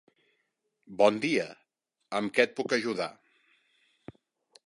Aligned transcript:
Bon 1.01 1.19
dia, 1.25 1.43
amb 2.21 2.35
què 2.37 2.47
et 2.49 2.57
puc 2.61 2.75
ajudar. 2.79 3.09